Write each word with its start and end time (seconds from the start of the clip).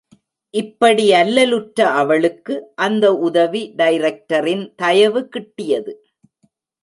இப்படி 0.53 1.03
அல்லலுற்ற 1.11 1.81
அவளுக்கு 1.81 2.55
அந்த 2.75 3.05
உதவி 3.17 3.61
டைரக்டரின் 3.77 4.63
தயவு 4.75 5.21
கிட்டியது. 5.35 5.93